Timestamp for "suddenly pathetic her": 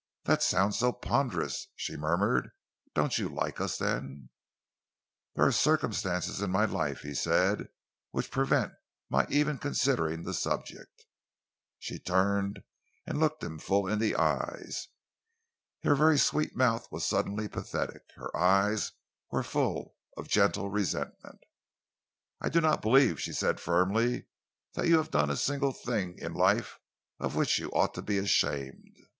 17.05-18.35